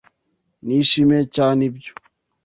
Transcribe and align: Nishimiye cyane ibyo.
Nishimiye 0.65 1.21
cyane 1.35 1.61
ibyo. 1.69 1.91